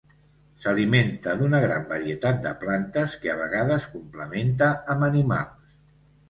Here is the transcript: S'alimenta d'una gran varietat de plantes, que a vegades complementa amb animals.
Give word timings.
S'alimenta 0.61 1.35
d'una 1.41 1.59
gran 1.65 1.85
varietat 1.91 2.39
de 2.45 2.53
plantes, 2.63 3.13
que 3.27 3.31
a 3.35 3.37
vegades 3.43 3.87
complementa 3.93 4.71
amb 4.95 5.07
animals. 5.11 5.79